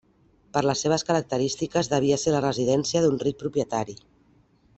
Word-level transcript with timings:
Per 0.55 0.61
les 0.67 0.79
seves 0.85 1.03
característiques 1.09 1.91
devia 1.91 2.17
ser 2.23 2.33
la 2.37 2.41
residència 2.49 3.05
d'un 3.05 3.21
ric 3.27 3.39
propietari. 3.45 3.97